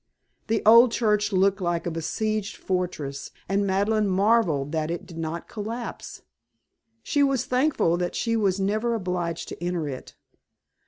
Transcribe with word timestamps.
The 0.47 0.63
old 0.65 0.91
church 0.91 1.31
looked 1.31 1.61
like 1.61 1.85
a 1.85 1.91
besieged 1.91 2.57
fortress 2.57 3.29
and 3.47 3.67
Madeleine 3.67 4.07
marvelled 4.07 4.71
that 4.71 4.89
it 4.89 5.05
did 5.05 5.19
not 5.19 5.47
collapse. 5.47 6.23
She 7.03 7.21
was 7.21 7.45
thankful 7.45 7.97
that 7.97 8.15
she 8.15 8.35
was 8.35 8.59
never 8.59 8.95
obliged 8.95 9.47
to 9.49 9.63
enter 9.63 9.87
it. 9.87 10.15